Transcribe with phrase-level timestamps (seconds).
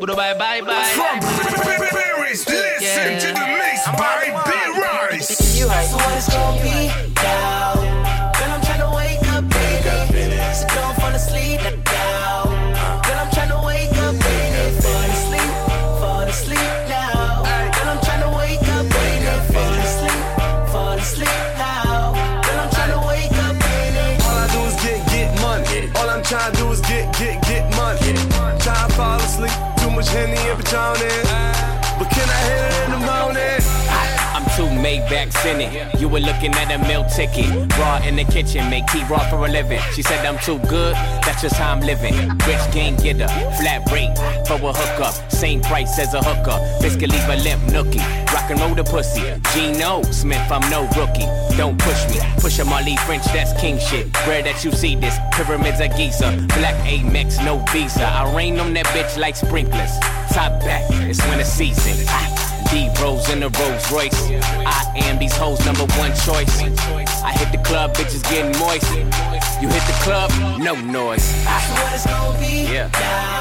[0.00, 0.84] Goodbye, bye, bye.
[0.94, 3.18] From Paris, listen Yeah.
[3.18, 5.58] to the mix by B Rice.
[5.58, 5.86] You right.
[5.88, 7.07] So what it's gonna be
[29.98, 31.26] much Henny and Patron in.
[31.98, 32.77] But can I hit it
[34.78, 36.00] Maybachs in it.
[36.00, 37.50] You were looking at a meal ticket.
[37.78, 39.80] Raw in the kitchen, make tea raw for a living.
[39.94, 42.14] She said I'm too good, that's just how I'm living.
[42.46, 43.28] Rich game getter,
[43.58, 45.14] flat rate for a hookup.
[45.30, 46.58] Same price as a hooker.
[46.80, 48.02] Biscuit leave a limp nookie.
[48.32, 49.22] Rock and roll the pussy.
[49.52, 51.28] Gino Smith, I'm no rookie.
[51.56, 52.20] Don't push me.
[52.38, 54.06] Push a Marley French, that's king shit.
[54.26, 55.16] Rare that you see this.
[55.32, 56.30] Pyramids of Giza.
[56.56, 58.06] Black Amex, no visa.
[58.06, 59.98] I rain on that bitch like sprinklers.
[60.32, 62.06] Top back, it's winter season.
[62.08, 62.47] Ah.
[62.70, 64.30] D Rose in the Rolls Royce.
[64.66, 66.60] I am these hoes' number one choice.
[67.22, 68.90] I hit the club, bitches getting moist.
[69.60, 70.30] You hit the club,
[70.60, 71.24] no noise.
[71.24, 73.37] So what it's gonna be Yeah.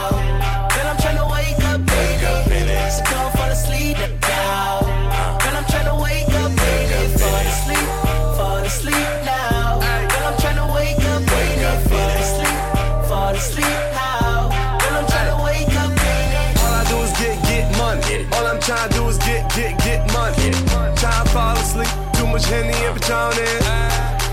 [22.38, 23.33] Much Henny and Patron.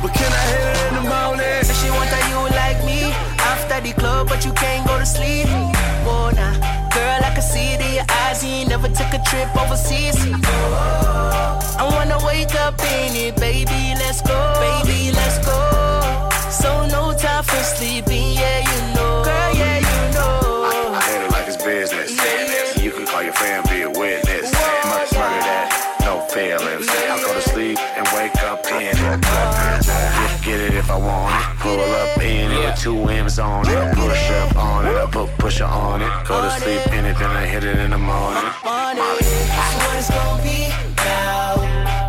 [0.03, 1.65] But can I hit it in the morning?
[1.65, 3.01] Said she want that you like me
[3.53, 5.49] after the club, but you can't go to sleep.
[6.05, 6.53] Whoa, nah.
[6.93, 8.45] Girl, I can see it in your eyes.
[8.45, 10.17] You never took a trip overseas.
[11.81, 13.83] I wanna wake up in it, baby.
[14.03, 15.11] Let's go, baby.
[15.13, 15.59] Let's go.
[16.61, 18.64] So no time for sleeping, yeah,
[30.95, 31.59] I want it.
[31.59, 33.97] Pull up in it with two M's on it.
[33.97, 36.09] Push up on it, I put pusher on it.
[36.29, 38.45] Go to sleep in it, then I hit it in the morning.
[38.65, 39.25] on it.
[39.25, 39.35] So
[39.83, 40.69] what it's gonna be
[41.03, 41.57] now?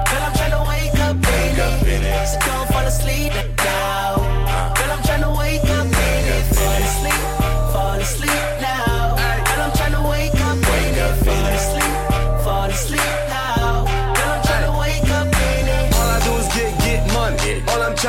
[0.05, 2.11] Girl, I'm tryna wake up, baby.
[2.29, 4.24] So don't fall asleep now.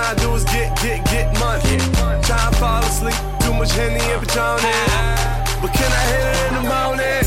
[0.06, 1.78] Trying to do is get, get, get money.
[2.22, 4.60] Try to fall asleep, too much Henny and Patron.
[5.60, 7.24] But can I hit it in the morning?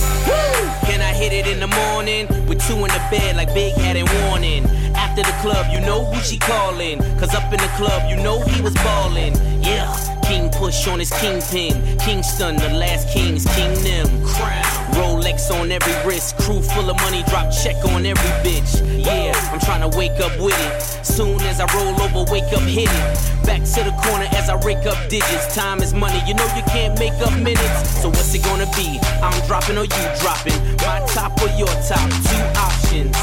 [0.87, 2.27] Can I hit it in the morning?
[2.47, 4.65] With two in the bed like Big had in warning.
[4.95, 6.99] After the club, you know who she calling.
[7.19, 9.33] Cause up in the club, you know he was ballin'.
[9.61, 9.93] Yeah,
[10.25, 11.97] King push on his kingpin.
[11.99, 14.07] Kingston, the last king's King Nim.
[14.97, 16.37] Rolex on every wrist.
[16.37, 18.81] Crew full of money, drop check on every bitch.
[19.05, 21.05] Yeah, I'm trying to wake up with it.
[21.05, 23.45] Soon as I roll over, wake up hit it.
[23.45, 25.55] Back to the corner as I rake up digits.
[25.55, 28.01] Time is money, you know you can't make up minutes.
[28.01, 28.99] So what's it gonna be?
[29.21, 30.59] I'm dropping or you dropping?
[30.85, 32.09] My top or your top?
[32.29, 33.17] Two options.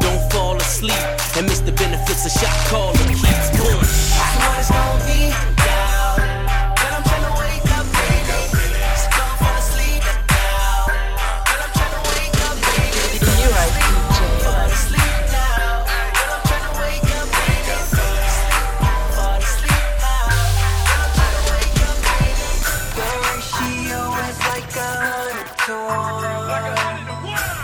[0.00, 1.02] Don't fall asleep
[1.36, 2.96] and miss the benefits of shot caller.
[3.08, 3.88] Keeps push.
[4.14, 5.57] So what it's gonna be
[25.68, 26.24] to one.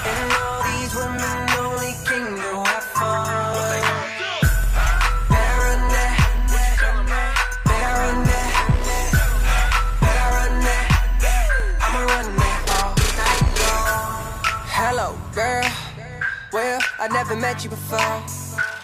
[0.04, 3.24] And all these women only came to have fun.
[3.40, 4.04] Long.
[14.68, 15.64] Hello, girl.
[16.52, 17.98] Well, I never met you before.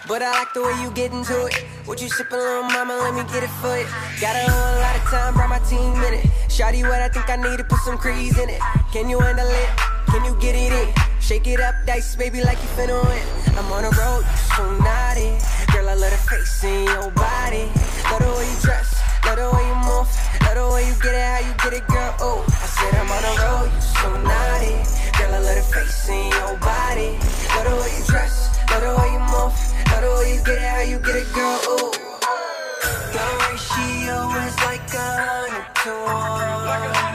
[0.07, 1.63] But I like the way you get into it.
[1.85, 2.95] What you sippin', little mama?
[2.95, 3.85] Let me get it for you.
[4.19, 6.25] Got a whole lot of time, brought my team in it.
[6.49, 8.61] Shawty, what I think I need to put some crease in it.
[8.91, 9.69] Can you handle it?
[10.07, 10.93] Can you get it in?
[11.21, 13.23] Shake it up, dice, baby, like you finna win.
[13.55, 15.31] I'm on the road, you so naughty.
[15.71, 17.71] Girl, I love the face in your body.
[18.11, 20.11] Love the way you dress, love the way you move.
[20.43, 22.15] Love the way you get it, how you get it, girl.
[22.19, 24.75] Oh, I said I'm on the road, you so naughty.
[25.15, 27.15] Girl, I love the face in your body.
[27.55, 29.55] Love the way you dress, love the way you move.
[29.87, 31.59] Love the way you get it, how you get it, girl.
[31.63, 31.95] Oh.
[33.15, 37.10] The ratio is like a hundred to one.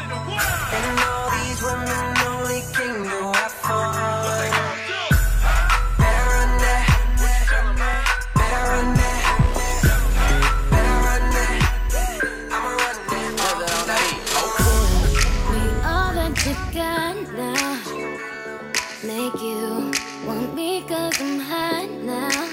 [19.07, 19.93] make you
[20.27, 22.49] want me cause I'm hot now.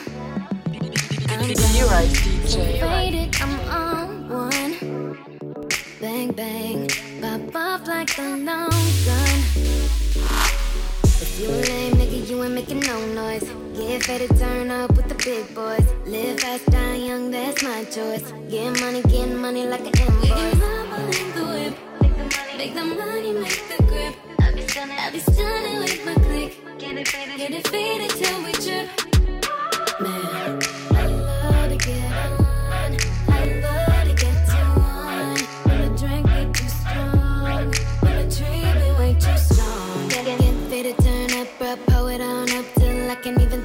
[1.29, 2.79] I'm You're right, DJ.
[2.79, 5.17] Faded, I'm on one.
[5.99, 6.89] Bang, bang.
[7.21, 8.69] Pop off like a long
[9.07, 9.37] gun.
[11.23, 13.49] If you a lame nigga, you ain't making no noise.
[13.75, 15.87] Get fed turn up with the big boys.
[16.05, 18.31] Live fast, die young, that's my choice.
[18.49, 20.53] Get money, get money like an invoice.
[22.57, 24.22] Make the money, make the grip.
[24.75, 26.57] I'll be stunning with my click.
[26.79, 28.89] Get it faded, get it faded till we trip.
[30.01, 30.59] Man,
[30.95, 32.11] I love to get.
[33.29, 35.37] I love to get to one.
[35.65, 37.71] When the drink too strong,
[38.01, 38.35] when the
[38.97, 39.37] way too
[40.09, 41.47] get faded, turn up,
[42.07, 43.62] it on up till I can even.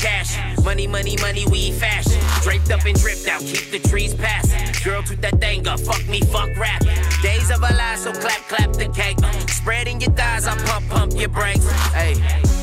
[0.00, 0.36] cash.
[0.64, 2.20] Money, money, money, we fashion.
[2.42, 4.58] Draped up and dripped out, keep the trees passing.
[4.82, 6.82] Girl, toot that thing up, fuck me, fuck rap.
[7.22, 9.18] Days of a lie, so clap, clap the cake.
[9.48, 11.70] Spreading your thighs, I pump, pump your brakes.
[11.92, 12.14] Hey.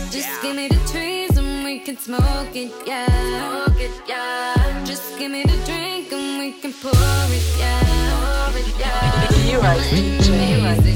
[0.10, 3.06] Just give me the trees and we can smoke it, yeah.
[3.66, 4.84] Smoke it, yeah.
[4.86, 8.50] Just give me the drink and we can pour it, yeah.
[8.50, 9.52] Pour it, yeah.
[9.52, 9.92] You right.
[9.94, 10.88] You right.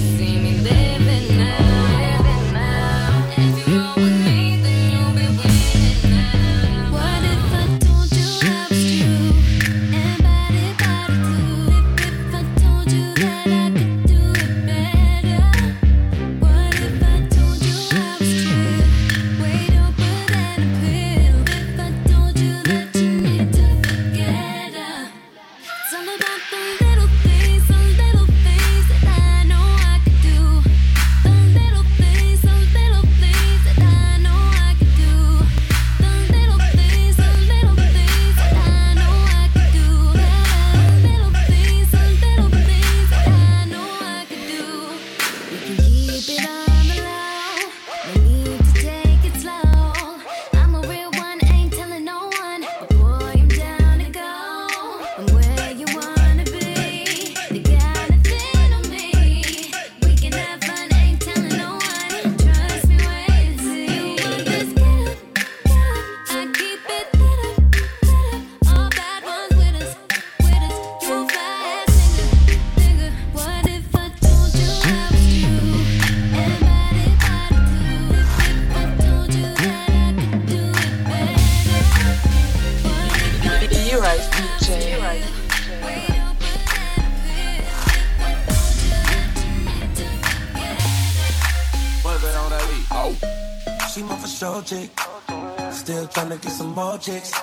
[97.02, 97.41] chicks.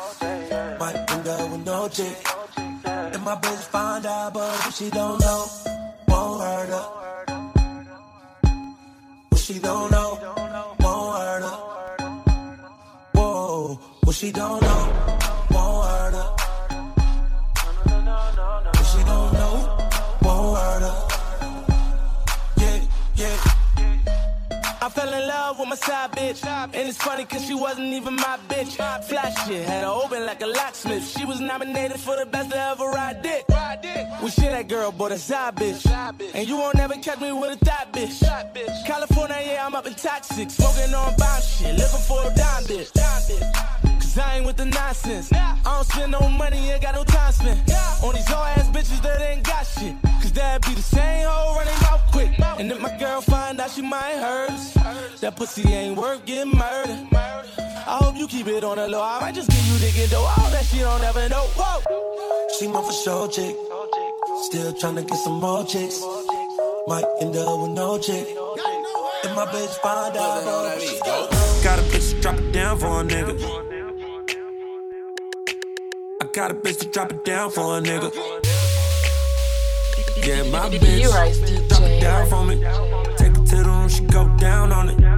[29.28, 31.06] Had her open like a locksmith.
[31.06, 33.44] She was nominated for the best to ever ride dick.
[34.22, 35.84] We shit that girl, but a side bitch.
[36.34, 38.86] And you won't never catch me with a thought bitch.
[38.86, 40.50] California, yeah, I'm up in toxic.
[40.50, 42.90] Smoking on bomb shit, looking for a dime bitch.
[44.00, 45.30] Cause I ain't with the nonsense.
[45.32, 47.58] I don't spend no money, ain't got no time spent.
[48.02, 49.94] On these hoe ass bitches that ain't got shit.
[50.22, 52.30] Cause that be the same hoe running mouth quick.
[52.58, 54.48] And if my girl find out she might hurt
[55.20, 57.67] that pussy ain't worth getting murdered.
[57.88, 59.02] I hope you keep it on the low.
[59.02, 60.20] I might just give you the get though.
[60.20, 61.44] All that shit don't ever know.
[61.56, 61.80] Whoa.
[62.58, 63.56] She my for sure chick.
[64.42, 65.98] Still tryna get some more chicks.
[66.86, 68.28] Might end up with no chick.
[68.28, 70.98] If my bitch find out, oh, she.
[71.64, 73.34] Got a bitch to drop it down for a nigga.
[76.20, 78.12] I got a bitch to drop it down for a nigga.
[80.26, 82.56] Yeah, my bitch Rise drop it down for me.
[83.16, 85.17] Take it to the room, she go down on it.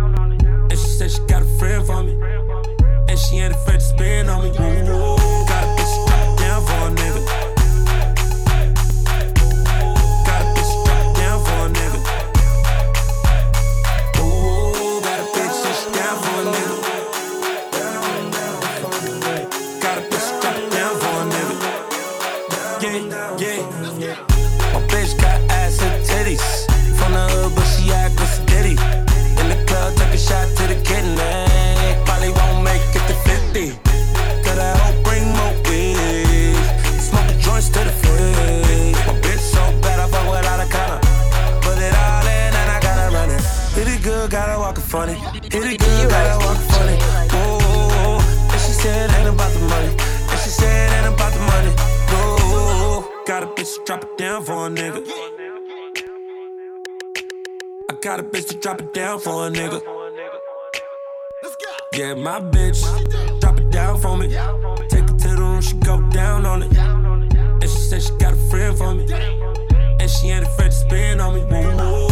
[1.11, 2.13] She got a friend for me.
[3.09, 4.51] And she ain't afraid to spend on me.
[4.51, 5.20] Ooh,
[44.91, 45.15] funny.
[45.15, 46.97] Hit it good, gotta walk funny.
[47.31, 48.19] Whoa,
[48.51, 49.93] and she said ain't about the money.
[50.31, 51.71] And she said ain't about the money.
[52.11, 55.07] Whoa, got a bitch to drop it down for a nigga.
[57.89, 59.81] I got a bitch to drop it down for a nigga.
[61.93, 62.81] Yeah, my bitch,
[63.41, 64.29] drop it down for me.
[64.89, 66.77] Take it to the room, she go down on it.
[66.77, 69.07] And she said she got a friend for me.
[70.01, 71.43] And she ain't afraid to spin on me.
[71.49, 72.10] Got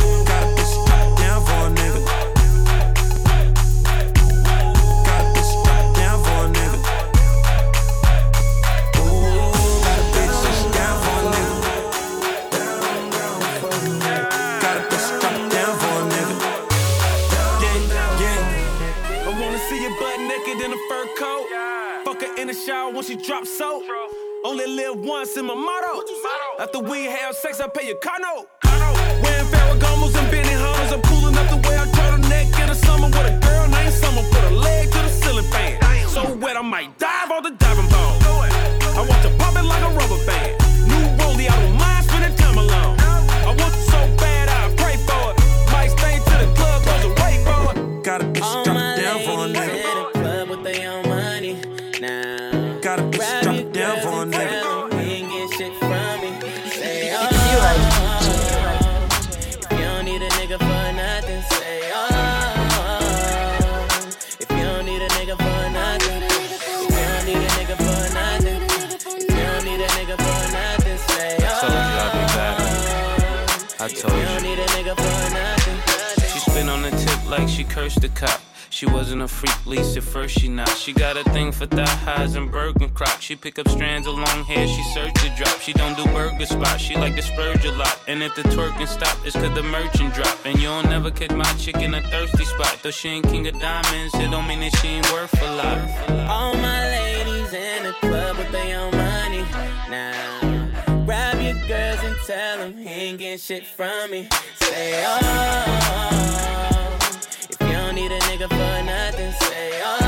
[22.68, 23.82] shower when she drops soap.
[24.44, 26.02] Only live once in my motto.
[26.60, 28.46] After we have sex, I pay your car note.
[29.22, 30.92] Wearing Ferragamos and Benny Hunters.
[30.92, 34.22] I'm cooling up the way I turtleneck in the summer with a girl named Summer.
[34.30, 35.80] Put a leg to the ceiling fan.
[36.08, 37.57] So wet, I might dive on the
[77.90, 78.40] she the cop.
[78.70, 80.68] She wasn't a freak, least at first she not.
[80.68, 83.20] She got a thing for thigh highs and Bergen crop.
[83.20, 85.58] She pick up strands of long hair, she search to drop.
[85.60, 87.98] She don't do burger spots, she like to splurge a lot.
[88.06, 90.38] And if the twerking stop, it's cause the merchant drop.
[90.44, 92.78] And you'll never catch my chick in a thirsty spot.
[92.82, 95.78] Though she ain't king of diamonds, it don't mean that she ain't worth a lot.
[96.28, 99.44] All my ladies in the club with their own money.
[99.88, 104.28] Now, grab your girls and tell them he ain't getting shit from me.
[104.60, 106.77] Say, oh,
[107.98, 109.98] need a nigga for nothing, say, oh,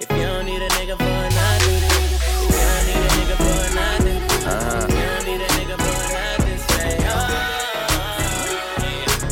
[0.00, 3.64] if you don't need a nigga for nothing, if you don't need a nigga for
[3.74, 4.86] nothing, if you uh-huh.
[4.86, 7.20] don't need a nigga for nothing, say, oh,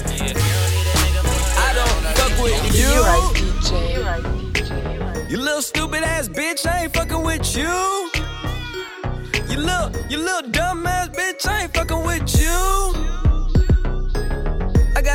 [0.05, 2.93] if you don't need a nigga for I don't fuck with you.
[3.09, 5.31] Rise DJ.
[5.31, 8.11] You little stupid ass bitch, I ain't fucking with you.
[9.49, 13.25] You little, you little dumb ass bitch, I ain't fucking with you.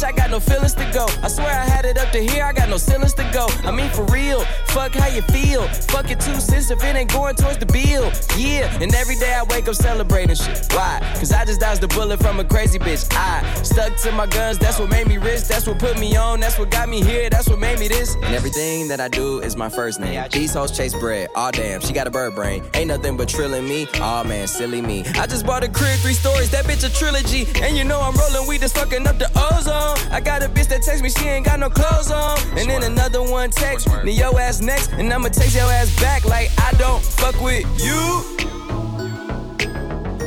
[0.00, 1.06] Bitch, I got no feelings to go.
[1.22, 3.46] I swear I had it up to here, I got no ceilings to go.
[3.64, 5.66] I mean, for real, fuck how you feel.
[5.88, 8.10] Fuck it two cents if it ain't going towards the bill.
[8.36, 10.66] Yeah, and every day I wake up celebrating shit.
[10.72, 11.00] Why?
[11.16, 13.06] Cause I just dodged a bullet from a crazy bitch.
[13.12, 15.42] I stuck to my guns, that's what made me rich.
[15.42, 18.14] That's what put me on, that's what got me here, that's what made me this.
[18.14, 20.24] And everything that I do is my first name.
[20.30, 22.64] These hoes chase bread, aw damn, she got a bird brain.
[22.74, 25.04] Ain't nothing but trilling me, aw man, silly me.
[25.16, 27.46] I just bought a crib, three stories, that bitch a trilogy.
[27.62, 29.89] And you know I'm rolling weed that's fucking up the ozone.
[30.10, 32.38] I got a bitch that text me, she ain't got no clothes on.
[32.58, 36.24] And then another one text me, yo ass next, and I'ma text your ass back
[36.24, 38.24] like I don't fuck with you.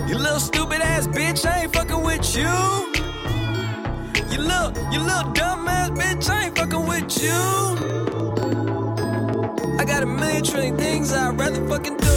[0.07, 2.43] You little stupid ass bitch, I ain't fucking with you.
[4.31, 7.39] You little, you little dumb ass bitch, I ain't fucking with you.
[9.79, 12.13] I got a million trillion things I'd rather fucking do.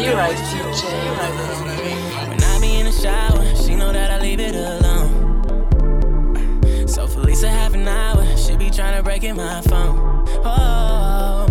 [0.00, 0.82] You right, DJ.
[1.04, 2.28] You right.
[2.28, 4.99] When I be in the shower, she know that I leave it alone.
[7.34, 10.26] So Felisa half an hour, she be trying to break in my phone.
[10.44, 11.46] Oh,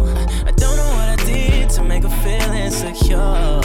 [0.45, 3.61] I don't know what I did to make her feel insecure.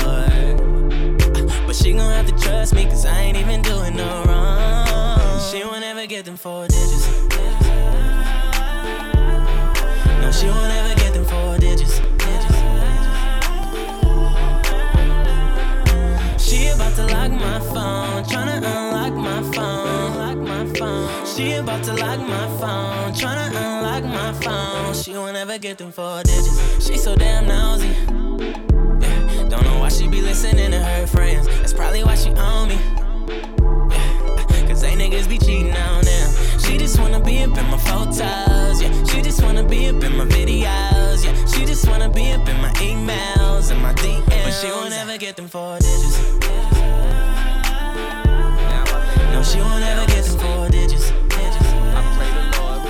[1.67, 5.41] But she gon' have to trust me, cause I ain't even doing no wrong.
[5.51, 7.09] She won't ever get them four digits.
[10.21, 12.01] No, she won't ever get them four digits.
[16.39, 19.94] She about to lock my phone, tryna unlock my phone.
[20.79, 21.27] Phone.
[21.27, 24.95] She about to lock my phone, tryna unlock my phone.
[24.95, 26.85] She won't ever get them four digits.
[26.85, 27.89] She so damn nosy.
[27.89, 29.49] Yeah.
[29.49, 31.47] Don't know why she be listening to her friends.
[31.47, 32.75] That's probably why she own me.
[33.95, 34.67] Yeah.
[34.67, 36.31] Cause they niggas be cheating on them.
[36.59, 38.83] She just wanna be up in my photos.
[38.83, 39.05] Yeah.
[39.05, 41.25] She just wanna be up in my videos.
[41.25, 41.47] Yeah.
[41.47, 44.27] She just wanna be up in my emails and my DMs.
[44.27, 46.19] But she won't ever get them four digits.
[46.41, 46.64] No,
[49.45, 51.11] she won't ever get them four digits.
[51.11, 52.81] I pray the Lord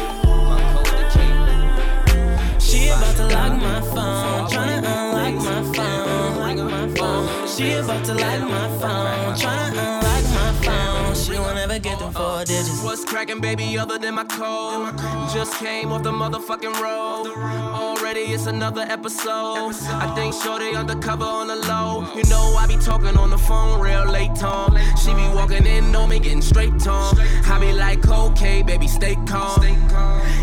[0.48, 2.60] my code to keep.
[2.60, 6.14] She about to lock my phone, tryna unlock my phone.
[6.70, 7.48] My phone.
[7.48, 10.03] She about to lock my phone, tryna unlock
[12.16, 12.82] ever get them four uh, digits.
[12.82, 14.96] What's cracking, baby, other than my code?
[15.32, 17.32] Just came off the motherfucking road.
[17.74, 19.74] Already it's another episode.
[19.88, 22.06] I think Shorty undercover on the low.
[22.14, 24.76] You know I be talking on the phone real late, Tom.
[25.02, 27.16] She be walking in on me, getting straight, Tom.
[27.18, 29.62] I be like, okay, baby, stay calm.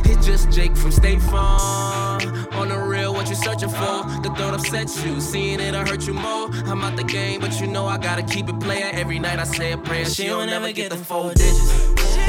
[0.05, 2.40] It's just Jake from State Farm.
[2.53, 4.03] On the real, what you searching for?
[4.23, 5.21] The thought upsets you.
[5.21, 6.49] Seeing it, I hurt you more.
[6.65, 8.95] I'm out the game, but you know I gotta keep it playing.
[8.95, 10.05] Every night I say a prayer.
[10.05, 12.20] She, don't never get the four digits.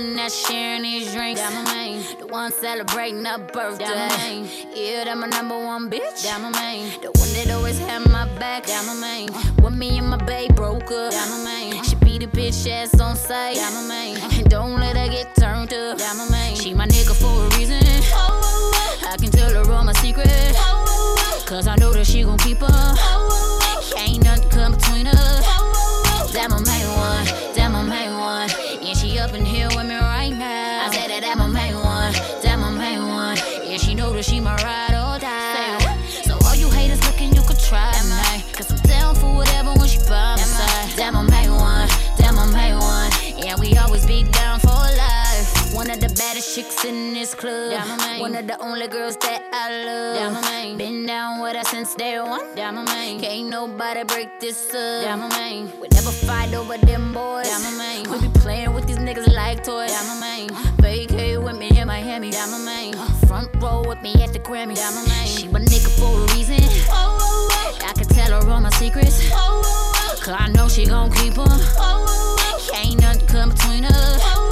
[0.00, 1.40] One that's sharing these drinks.
[1.40, 2.18] Down my main.
[2.18, 3.84] The one celebrating a birthday.
[3.84, 4.48] Down my main.
[4.74, 6.24] Yeah, that my number one bitch.
[6.24, 7.00] Down my main.
[7.00, 8.66] The one that always had my back.
[8.66, 9.30] Down my main.
[9.30, 11.12] Uh, when me and my babe broke up.
[11.12, 11.82] Down my main.
[11.84, 13.56] She beat the bitch ass on sight.
[13.56, 14.16] Down my main.
[14.16, 15.98] And don't let her get turned up.
[15.98, 16.56] Down my main.
[16.56, 17.80] She my nigga for a reason.
[18.14, 19.08] Oh, oh, oh.
[19.08, 20.58] I can tell her all my secrets.
[21.44, 22.94] Cause I know that she gon' keep her.
[23.98, 25.44] Ain't nothing come between us.
[26.32, 27.26] That my main one,
[29.20, 29.99] up in here with me
[46.54, 47.72] chicks in this club.
[48.18, 50.78] One of the only girls that I love.
[50.78, 52.40] Been down with her since day one.
[53.20, 55.30] Can't nobody break this up.
[55.80, 57.46] We never fight over them boys.
[58.10, 59.92] We be playing with these niggas like toys.
[60.82, 62.32] Vacay with me in Miami.
[63.28, 64.76] Front row with me at the Grammy.
[65.26, 66.58] She my nigga for a reason.
[66.90, 69.28] I can tell her all my secrets.
[69.30, 71.48] Cause I know she gon' keep them.
[72.74, 74.49] Ain't nothing come between us.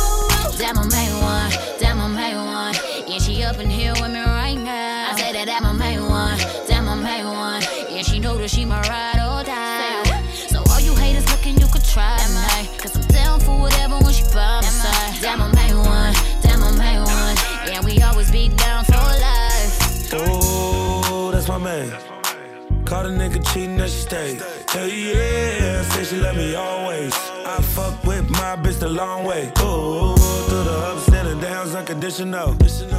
[0.58, 2.74] That my main one, that my main one.
[3.06, 5.12] Yeah, she up in here with me right now.
[5.12, 7.62] I say that that my main one, that my main one.
[7.88, 10.22] Yeah, she know that she my ride or die.
[10.50, 12.76] So all you haters looking, you could try me.
[12.76, 15.14] Cause I'm down for whatever when she by my side.
[15.22, 17.36] That my main one, that my main one.
[17.70, 20.12] Yeah, we always be down for life.
[20.14, 21.92] Ooh, that's my man.
[22.84, 24.42] Caught a nigga cheating that she stayed.
[24.70, 27.14] Hell yeah, say she love me always.
[27.46, 29.52] I fuck with my bitch the long way.
[29.60, 30.17] Ooh,
[31.58, 32.56] and down's unconditional.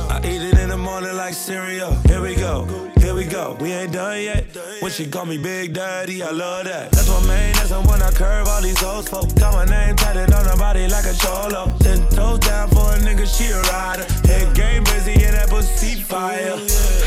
[0.10, 1.94] I eat it in the morning like cereal.
[2.08, 2.66] Here we go,
[2.98, 3.56] here we go.
[3.60, 4.46] We ain't done yet.
[4.82, 6.92] When she call me Big Daddy, I love that.
[6.92, 9.26] That's my main, that's the one I curve all these hoes for.
[9.40, 11.72] Got my name tatted on her body like a cholo.
[11.80, 14.06] Ten toes down for a nigga, she a rider.
[14.28, 16.58] Head game busy, yeah, that pussy fire.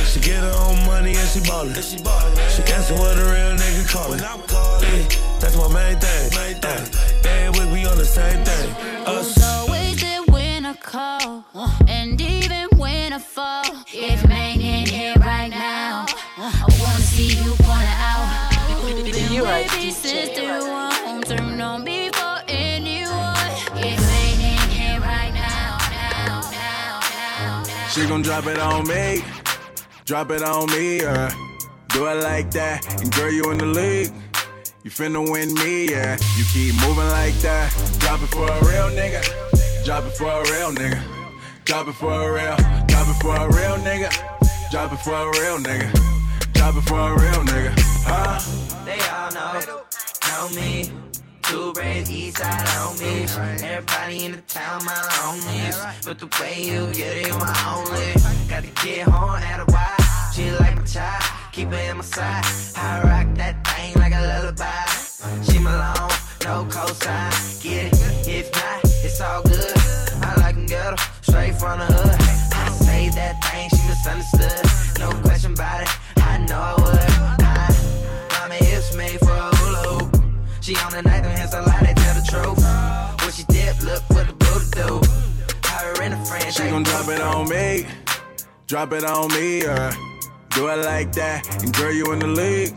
[0.07, 1.75] She get her own money and she ballin'.
[1.75, 4.21] She answer what a real nigga callin'.
[5.41, 6.31] That's my main thing.
[6.63, 7.02] Uh, every
[28.13, 29.25] gon' drop it on me,
[30.05, 31.33] drop it on me, yeah.
[31.89, 34.13] Do it like that, and girl, you in the league.
[34.85, 36.19] You finna win me, yeah.
[36.37, 37.73] You keep moving like that.
[38.01, 39.23] Drop it for a real nigga.
[39.87, 41.01] Drop it for a real nigga.
[41.65, 42.57] Drop it for a real.
[42.91, 44.11] Drop it for a real nigga.
[44.71, 45.89] Drop it for a real nigga.
[46.53, 47.73] Drop it for a real nigga.
[48.05, 48.85] Huh?
[48.85, 49.85] They all know,
[50.29, 50.93] know me.
[51.43, 53.25] Two braids east side me.
[53.65, 55.77] Everybody in the town, my homies.
[56.05, 58.13] But the way you get it, my only.
[58.49, 60.33] Got the kid horn at a wide.
[60.35, 62.45] She like my child, keep her in my side.
[62.77, 64.87] I rock that thing like a lullaby.
[65.45, 66.11] She Malone,
[66.45, 67.63] no cosign.
[67.63, 69.73] Get it, if not, it's all good.
[70.25, 72.21] I like 'em ghetto, straight from the hood.
[72.55, 74.99] I say that thing, she misunderstood.
[74.99, 77.43] No question about it, I know I would.
[77.45, 77.69] I,
[78.41, 79.21] Mama hips made
[80.63, 82.63] She on the night, them hands a lie, they tell the truth.
[83.21, 85.69] When she dip, look what the booty do.
[85.69, 87.85] Her and a friend, She gon' drop it on me,
[88.69, 89.93] drop it on me, yeah.
[90.51, 92.73] Do it like that, and girl, you in the league.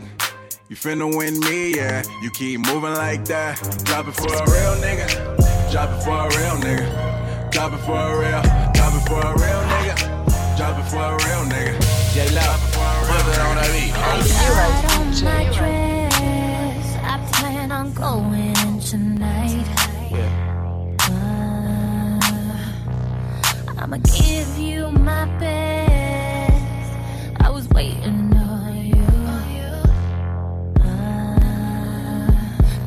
[0.68, 2.02] You finna win me, yeah.
[2.22, 3.54] You keep moving like that.
[3.84, 5.06] Drop it for a real nigga.
[5.70, 7.52] Drop it for a real nigga.
[7.52, 8.42] Drop it for a real.
[8.74, 9.94] Drop it for a real nigga.
[10.56, 11.78] Drop it for a real nigga.
[12.12, 12.42] J Lo,
[13.06, 13.94] Put it on that beat.
[13.94, 15.85] Right on my dress,
[27.40, 29.06] I was waiting on you.
[30.82, 32.30] Uh,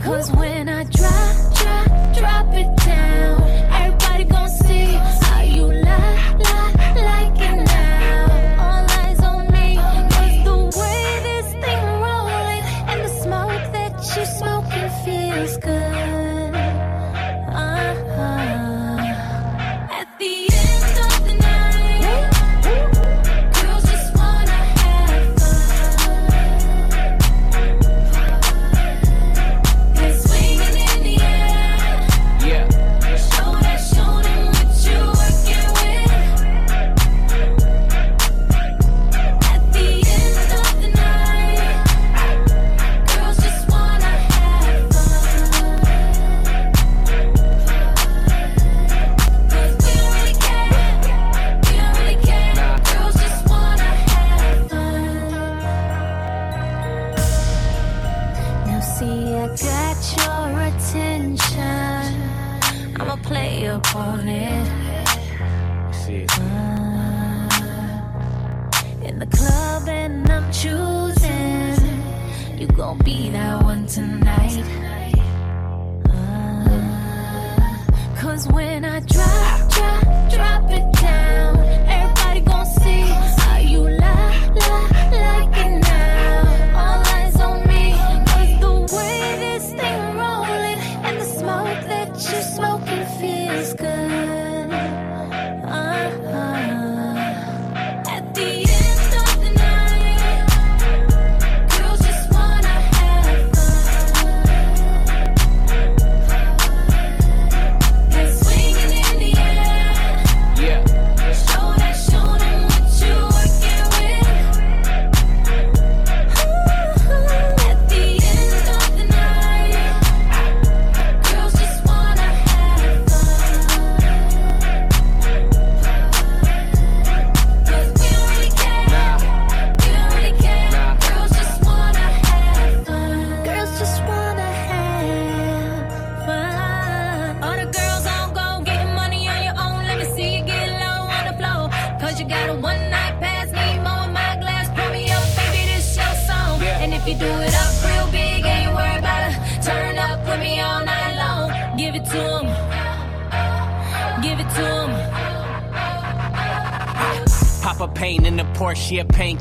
[0.03, 3.41] Cause when I drop, drop, drop it down,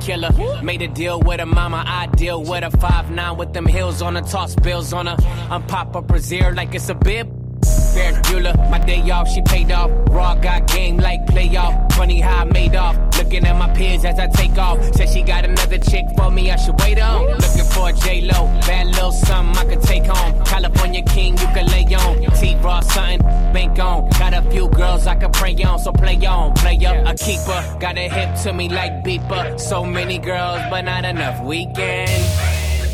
[0.07, 0.63] a.
[0.63, 4.03] Made a deal with her mama, I deal with a Five nine with them hills
[4.03, 5.17] on her, toss bills on her.
[5.51, 7.29] I'm Papa Brazier like it's a bib.
[7.95, 9.91] Ferris Bueller, my day off, she paid off.
[10.11, 11.93] Raw got game like playoff.
[11.93, 12.97] Funny how I made off.
[13.19, 14.79] Looking at my peers as I take off.
[14.95, 17.27] Said she got another chick for me, I should wait on.
[17.27, 20.45] Looking for a J Lo, bad little something I could take home.
[20.45, 22.19] California King, you can lay on.
[22.39, 23.21] T Raw something,
[23.53, 24.09] bank on.
[24.11, 27.07] Got a few girls I can pray on, so play on, play up.
[27.07, 29.59] A keeper, got a hip to me like beeper.
[29.61, 32.11] So many girls, but not enough weekend.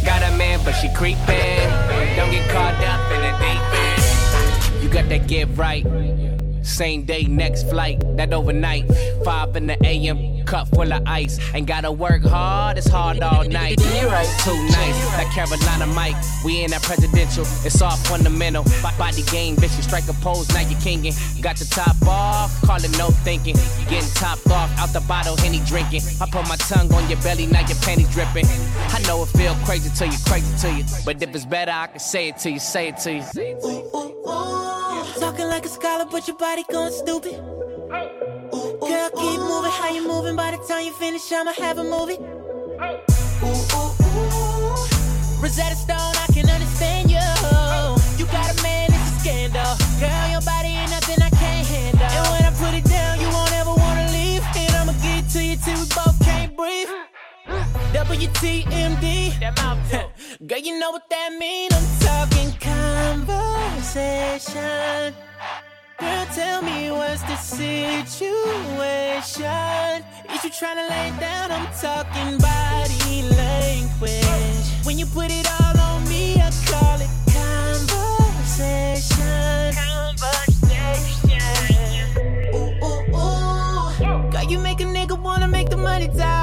[0.04, 1.68] Got a man, but she creeping.
[2.16, 4.82] Don't get caught up in the deep end.
[4.82, 6.33] You got that get right.
[6.64, 8.84] Same day, next flight, that overnight.
[9.24, 11.38] 5 in the AM, cup full of ice.
[11.54, 13.80] Ain't gotta work hard, it's hard all night.
[13.94, 14.26] You right.
[14.42, 16.16] Too nice, that Carolina mic.
[16.44, 18.64] We in that presidential, it's all fundamental.
[18.82, 21.12] Bo- Body game, bitch, you strike a pose, now you kingin'.
[21.36, 23.54] You got the top off, call it no thinking.
[23.88, 26.02] Getting topped off, out the bottle, Henny drinking.
[26.20, 28.46] I put my tongue on your belly, now your panties dripping.
[28.90, 30.84] I know it feel crazy to you, crazy to you.
[31.04, 34.83] But if it's better, I can say it to you, say it to you.
[35.18, 37.34] Talking like a scholar, but your body going stupid.
[37.34, 39.70] Girl, keep moving.
[39.70, 40.36] How you moving?
[40.36, 42.18] By the time you finish, I'ma have a movie.
[42.18, 45.42] Ooh, ooh, ooh.
[45.42, 47.20] Rosetta Stone, I can understand you.
[48.18, 49.76] You got a man, it's a scandal.
[50.00, 52.06] Girl, your body ain't nothing I can't handle.
[52.06, 54.42] And when I put it down, you won't ever wanna leave.
[54.56, 56.88] And I'ma get to you till we both can't breathe.
[58.04, 59.32] WTMD.
[60.46, 61.70] Girl, you know what that mean.
[61.72, 65.14] I'm talking conversation.
[65.98, 68.04] Girl, tell me what's the situation?
[70.34, 71.50] Is you tryna lay down?
[71.50, 74.68] I'm talking body language.
[74.84, 79.72] When you put it all on me, I call it conversation.
[79.80, 81.40] Conversation.
[82.54, 84.28] Ooh, ooh, ooh.
[84.30, 86.33] Girl, you make a nigga wanna make the money talk.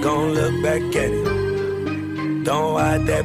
[0.00, 2.44] Gon' look back at it.
[2.44, 3.24] Don't hide that.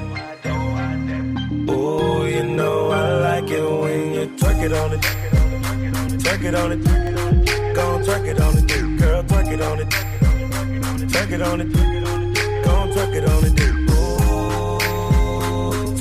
[1.67, 5.01] Oh, you know I like it when you twerk it on it.
[6.23, 6.83] Twerk it on it.
[7.75, 9.23] Gon' twerk it on it, girl.
[9.23, 9.89] Twerk it on it.
[11.11, 11.73] Twerk it on it.
[12.63, 13.68] Gon' twerk it on it,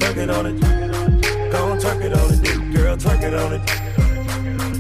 [0.09, 0.61] twerk it on it.
[1.53, 2.97] Gon' twerk it on it, girl.
[2.97, 3.63] Twerk it on it.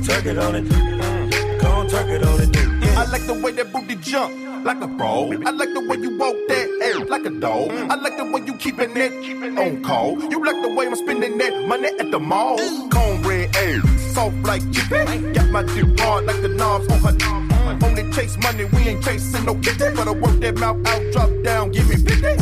[0.02, 1.60] Twerk it on it.
[1.60, 3.00] Gon' twerk it on it, yeah.
[3.00, 4.32] I like the way that booty jump
[4.64, 5.32] like a pro.
[5.44, 7.70] I like the way you walk that air like a dog.
[7.70, 9.12] I like the way you keepin' that
[9.58, 10.18] on call.
[10.30, 12.56] You like the way I'm spending that money at the mall.
[12.88, 13.80] Cornbread air,
[14.14, 15.32] soft like chicken.
[15.32, 17.12] Got my dick hard like the knobs on her.
[17.12, 17.82] knob.
[17.82, 19.94] Only chase money, we ain't chasing no kitty.
[19.94, 22.37] But I work that mouth out, drop down, give me 50.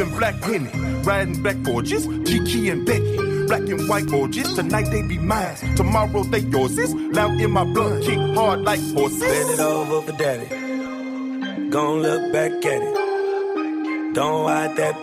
[0.00, 0.70] Sippin' black Henny,
[1.02, 3.16] riding black gorgeous, Kiki and Becky.
[3.46, 5.56] Black and white gorgeous, tonight they be mine.
[5.76, 6.94] Tomorrow they yours is.
[6.94, 9.20] Loud in my blood, kick hard like horses.
[9.20, 11.68] Bend it over for daddy.
[11.68, 14.14] Gon' look back at it.
[14.14, 14.96] Don't hide that.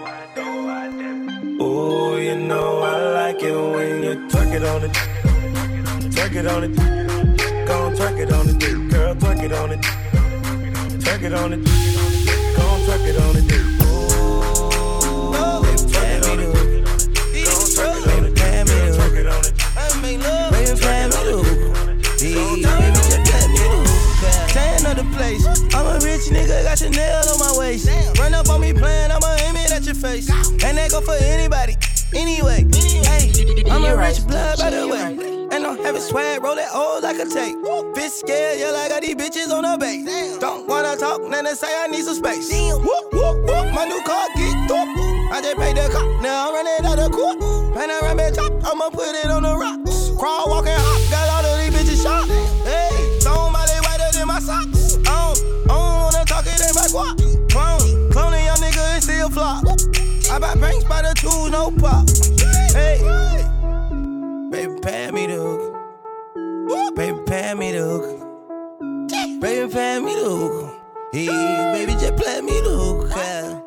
[1.59, 4.91] Oh, you know I like it when you twerk it on it.
[6.11, 6.75] Twerk it on it.
[7.67, 9.15] Gon' twerk it on it, girl.
[9.15, 9.81] Twerk it on it.
[11.01, 11.63] Twerk it on it.
[12.55, 13.76] Gon' twerk it on it.
[24.97, 25.45] The place.
[25.75, 27.87] I'm a rich nigga, got Chanel on my waist.
[28.19, 30.29] Run up on me playing, I'ma aim it at your face.
[30.63, 31.77] And that go for anybody,
[32.15, 32.65] anyway.
[33.05, 33.29] Hey,
[33.69, 35.37] I'm a rich blood, by the way.
[35.53, 37.55] And I'm having swag, roll that old like a tape.
[37.95, 40.37] Bitch scared, yeah, like I got these bitches on the base.
[40.39, 42.51] Don't wanna talk, then they say I need some space.
[42.51, 44.87] Whoop, whoop, whoop, my new car get up.
[45.29, 47.39] I just paid the cop, now I'm running out of court.
[47.73, 50.11] Panoramic top, I'ma put it on the rocks.
[50.17, 50.96] Crawl, walk, and
[60.29, 62.07] I buy banks by the two, no pop.
[62.73, 62.97] Hey,
[64.51, 66.95] baby, pay me the hook.
[66.95, 69.39] Baby, pay me the hook.
[69.41, 70.73] Baby, pay me the hook.
[71.13, 71.27] Hey,
[71.73, 73.09] baby, just play me the hook.
[73.15, 73.66] yeah.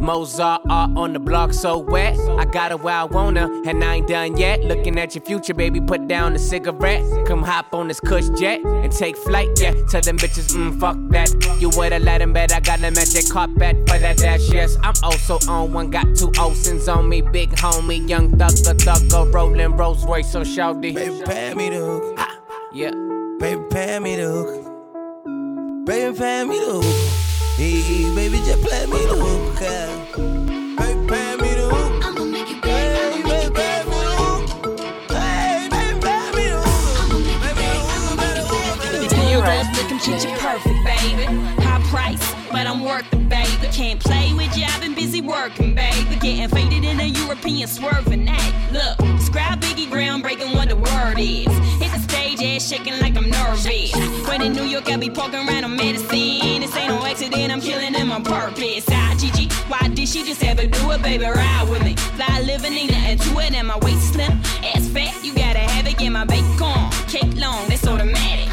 [0.00, 2.18] Mozart art on the block so wet.
[2.38, 4.64] I got her where I her, and I ain't done yet.
[4.64, 7.02] Looking at your future, baby, put down the cigarette.
[7.26, 9.72] Come hop on this cush jet and take flight, yeah.
[9.88, 11.30] Tell them bitches, mm, fuck that.
[11.60, 14.76] You would've let them bet I got them at that carpet for that dash, yes.
[14.82, 19.76] I'm also on one, got two Olsons on me, big homie, young thugger, thugger, rolling
[19.76, 20.94] Rolls Royce, so shouty.
[20.94, 22.20] Baby, pay me the hook.
[22.72, 22.90] Yeah.
[23.38, 25.86] Baby, pay me the hook.
[25.86, 27.35] Baby, pay me the hook.
[27.56, 29.60] Hey, baby, just play me the hook.
[29.62, 29.88] yeah.
[30.76, 32.04] Baby, pay me the hook.
[32.04, 33.22] I'ma make you pay.
[33.24, 35.10] Baby, pay me the hook.
[35.10, 37.08] Hey, baby, pay me the hook.
[37.40, 39.30] Baby, the hook, baby, the hook, baby, the hook.
[39.32, 41.24] You girls looking picture perfect, baby.
[41.64, 43.68] High price, but I'm worth it, baby.
[43.72, 46.16] Can't play with you, I've been busy working, baby.
[46.20, 48.05] Getting faded in a European swerving
[58.16, 58.84] on purpose.
[58.90, 61.24] Ah, Gigi, why did she just ever do it, baby?
[61.24, 61.94] Ride with me.
[62.16, 64.32] Fly living, ain't nothing to it, and my waist slim.
[64.74, 66.90] Ass fat, you gotta have it, get my bacon.
[67.08, 68.45] Cake long, that's automatic.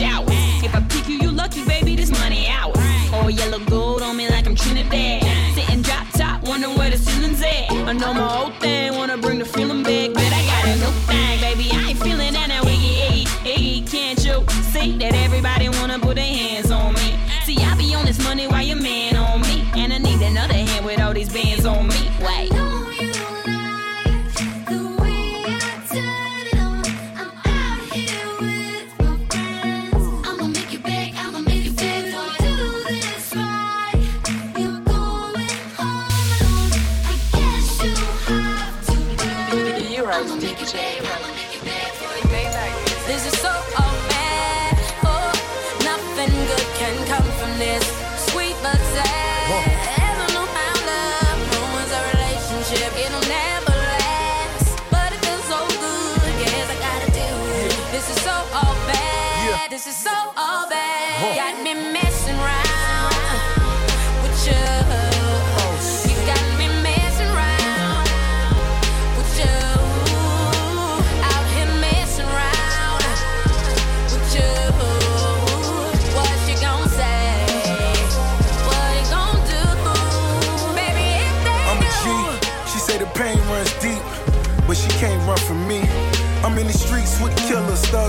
[0.00, 0.29] He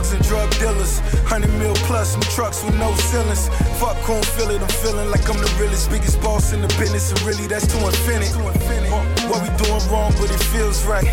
[0.10, 1.00] and drug dealers.
[1.30, 3.50] Hundred mil plus, some trucks with no ceilings.
[3.80, 7.12] Fuck don't feel it, I'm feeling like I'm the realest, biggest boss in the business,
[7.12, 8.36] and really that's to infinite.
[9.30, 11.08] What we doing wrong, but it feels right.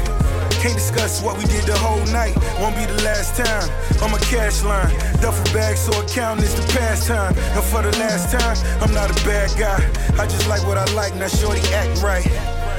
[0.61, 2.35] Can't discuss what we did the whole night.
[2.61, 3.71] Won't be the last time.
[4.03, 4.91] I'm a cash line.
[5.23, 7.35] Duffel bag, so accounting is the pastime.
[7.55, 9.79] And for the last time, I'm not a bad guy.
[10.21, 12.27] I just like what I like, now shorty act right.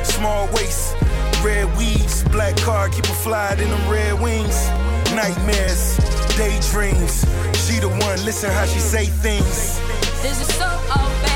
[0.04, 0.96] Small waist,
[1.44, 4.58] red weeds, black car, keep a fly in them red wings.
[5.20, 5.98] Nightmares,
[6.38, 7.26] daydreams.
[7.68, 9.78] She the one, listen how she say things.
[10.22, 11.29] This is so all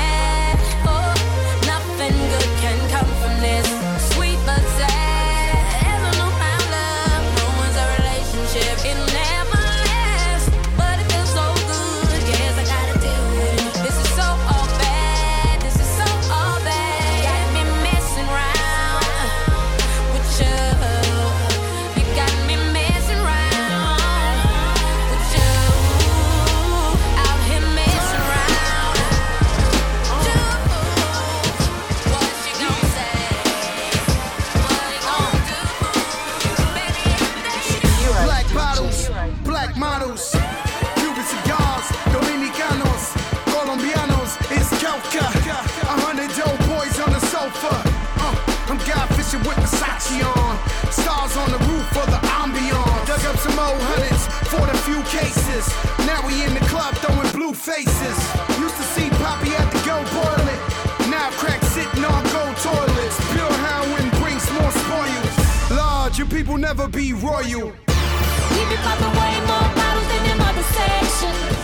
[49.34, 50.92] fishing with Versace on.
[50.92, 53.06] Stars on the roof for the ambiance.
[53.06, 55.66] Dug up some old hundreds for the few cases.
[56.06, 58.16] Now we in the club throwing blue faces.
[58.58, 60.60] Used to see Poppy at the go boil it.
[61.10, 63.16] Now crack sitting on gold toilets.
[63.32, 65.70] Pure heroin brings more spoils.
[65.70, 67.72] Lord, you people never be royal.
[68.54, 71.63] Be popping way more bottles than them other sections.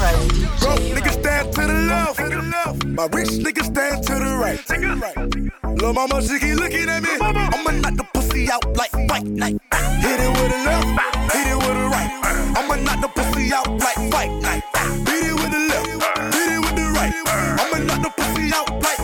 [0.00, 0.40] Stressing?
[0.60, 2.84] Broke niggas stand to the left.
[2.86, 4.60] My rich niggas stand to the right.
[5.80, 7.10] Lil' mama, she keep looking at me.
[7.20, 9.56] I'ma knock the pussy out like fight night.
[10.00, 12.10] Hit it with the left, hit it with the right.
[12.56, 14.62] I'ma knock the pussy out like fight night.
[15.08, 17.14] Hit it with the left, hit it with the right.
[17.60, 18.99] I'ma knock the pussy out like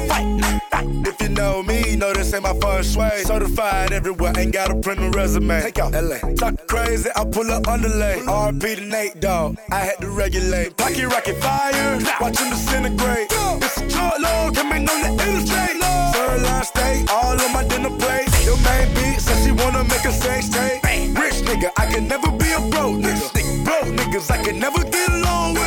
[2.41, 3.22] me, know this ain't my first sway.
[3.24, 5.61] Certified everywhere, ain't got a print a resume.
[5.62, 6.18] Take out LA.
[6.34, 8.18] Talk crazy, I pull up underlay.
[8.26, 9.57] RP to Nate, dog.
[9.70, 10.76] I had to regulate.
[10.76, 13.28] Pocket rocket fire, watch him disintegrate.
[13.30, 15.76] It's a short load, coming on the illustrate.
[16.14, 18.28] Third line steak, all on my dinner plate.
[18.45, 20.82] Your main beat says she wanna make a sex tape.
[21.16, 23.64] Rich nigga, I can never be a broke nigga.
[23.64, 25.65] Broke niggas, I can never get along with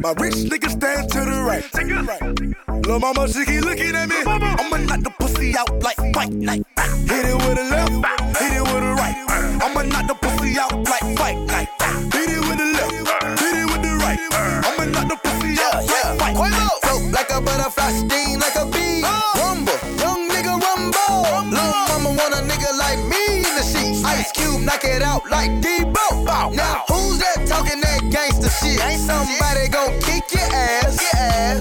[0.00, 2.86] My rich niggas stand to the right.
[2.86, 4.16] Lil' mama, she keep looking at me.
[4.24, 6.62] I'ma knock the pussy out like fight night.
[7.04, 7.92] Hit it with the left,
[8.40, 9.14] hit it with the right.
[9.60, 11.68] I'ma knock the pussy out like fight night.
[12.16, 14.18] Hit it with the left, hit it with the right.
[14.64, 16.70] I'ma knock the pussy out like fight night.
[16.80, 19.02] Float like a butterfly, sting like a bee.
[19.04, 19.20] Uh.
[19.36, 21.44] Rumble, young nigga rumble.
[21.52, 24.02] Lil' mama want a nigga like me in the sheets.
[24.04, 26.24] Ice Cube knock it out like Debo.
[26.56, 28.69] Now who's that talking that gangster shit?
[29.10, 31.02] Somebody gon' kick your ass.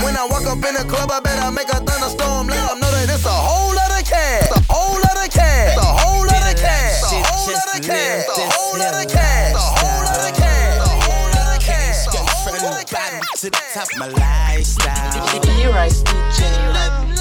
[0.04, 2.48] When I walk up in the club, I better make a thunderstorm.
[2.48, 4.50] Let 'em know that it's a whole lot of cash.
[4.54, 5.76] A whole lot of cash.
[5.76, 7.02] A whole lot of cash.
[7.02, 8.30] A whole lot of cash.
[8.30, 9.56] A whole lot of cash.
[9.56, 10.78] A whole lot of cash.
[10.78, 12.06] A whole lot of cash.
[12.06, 13.42] A whole lot of cash.
[13.42, 15.10] To the top of my lifestyle.
[15.60, 17.19] You right, DJ.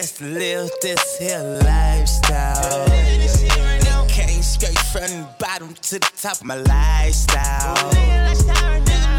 [0.00, 2.86] Just live this here lifestyle.
[4.08, 9.15] Came straight from the bottom to the top of my lifestyle.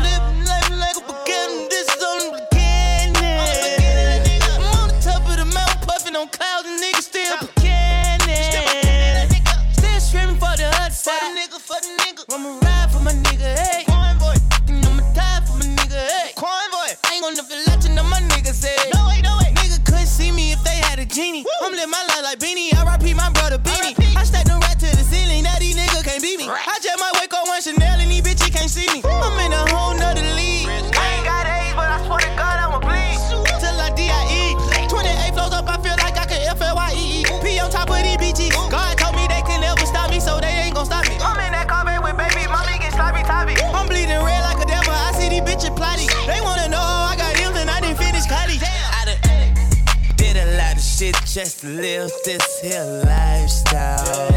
[52.61, 54.29] This here lifestyle.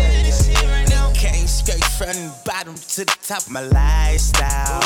[1.15, 4.81] Came straight from the bottom to the top of my lifestyle.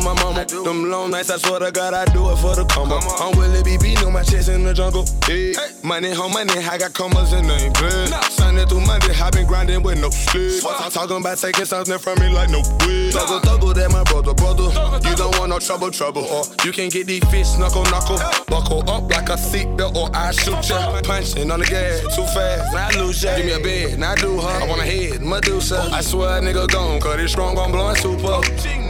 [0.00, 0.44] For my mama.
[0.44, 2.98] Them long nights, I swear to God, I do it for the combo.
[3.20, 3.76] I'm Willie B.
[3.76, 5.04] beating on my chest in the jungle.
[5.26, 5.54] Hey.
[5.82, 8.08] Money, home money, I got commas and they ain't blood.
[8.32, 10.62] Sunday through Monday, I been grinding with no sleep.
[10.66, 13.12] I'm talking about taking something from me like no weed.
[13.12, 14.70] Double, double, that my brother, brother.
[15.08, 16.24] You don't want no trouble, trouble.
[16.24, 18.18] Or you can get these fish knuckle, knuckle.
[18.46, 21.00] Buckle up like a seatbelt or I shoot ya.
[21.02, 23.36] Punching on the gas, too fast, now I lose ya.
[23.36, 24.62] Give me a bed, now I do her.
[24.62, 25.88] I want a head, Medusa.
[25.92, 28.40] I swear a nigga gone, cause it's strong, I'm blowing super.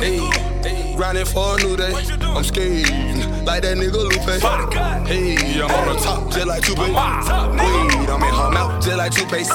[0.00, 0.49] Hey.
[1.00, 1.94] Grinding for a new day.
[2.20, 4.20] I'm skating like that nigga Lupe.
[5.08, 6.92] Hey, I'm on the top just like Tupac.
[7.56, 9.50] Weed, I'm in her mouth just like toothpaste.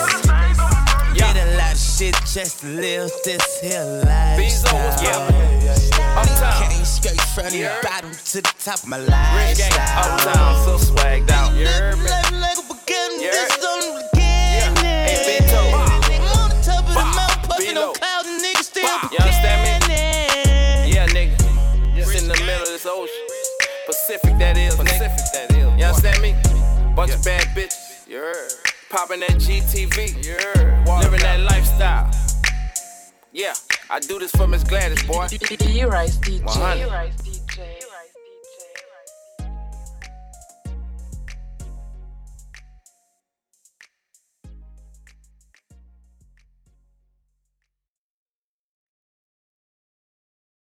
[1.13, 4.97] Did a lot of shit just to live this here lifestyle.
[6.65, 10.17] Came straight from the bottom to the top of my lifestyle.
[10.17, 11.53] Uptown, so swagged out.
[11.53, 13.74] Live like, like a beginning, this is only the
[24.05, 25.57] Pacific, that is, Pacific, that is.
[25.57, 26.35] You understand me?
[26.95, 28.05] Bunch of bad bitches.
[28.07, 28.19] Yeah.
[28.19, 28.51] heard.
[28.91, 30.23] Popping that GTV.
[30.23, 30.33] Yeah.
[30.61, 30.87] heard.
[31.03, 32.11] Living that lifestyle.
[33.31, 33.55] Yeah,
[33.89, 35.25] I do this for Miss Gladys, boy.
[35.31, 36.45] You rice, DJ.
[36.45, 37.24] 100.